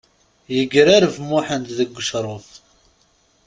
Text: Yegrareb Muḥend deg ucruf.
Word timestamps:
Yegrareb 0.55 1.15
Muḥend 1.29 1.67
deg 1.77 1.91
ucruf. 1.99 2.49